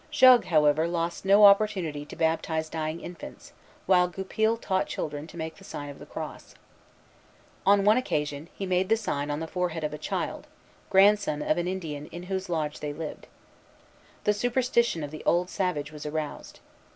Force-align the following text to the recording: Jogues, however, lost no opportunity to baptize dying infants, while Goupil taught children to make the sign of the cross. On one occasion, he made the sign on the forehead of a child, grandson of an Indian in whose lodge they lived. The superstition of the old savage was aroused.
Jogues, 0.09 0.47
however, 0.47 0.87
lost 0.87 1.25
no 1.25 1.45
opportunity 1.45 2.05
to 2.05 2.15
baptize 2.15 2.69
dying 2.69 2.99
infants, 3.01 3.53
while 3.85 4.07
Goupil 4.07 4.57
taught 4.57 4.87
children 4.87 5.27
to 5.27 5.37
make 5.37 5.57
the 5.57 5.63
sign 5.63 5.89
of 5.91 5.99
the 5.99 6.07
cross. 6.07 6.55
On 7.67 7.85
one 7.85 7.97
occasion, 7.97 8.49
he 8.55 8.65
made 8.65 8.89
the 8.89 8.97
sign 8.97 9.29
on 9.29 9.41
the 9.41 9.45
forehead 9.45 9.83
of 9.83 9.93
a 9.93 9.99
child, 9.99 10.47
grandson 10.89 11.43
of 11.43 11.59
an 11.59 11.67
Indian 11.67 12.07
in 12.07 12.23
whose 12.23 12.49
lodge 12.49 12.79
they 12.79 12.93
lived. 12.93 13.27
The 14.23 14.33
superstition 14.33 15.03
of 15.03 15.11
the 15.11 15.21
old 15.25 15.51
savage 15.51 15.91
was 15.91 16.03
aroused. 16.07 16.61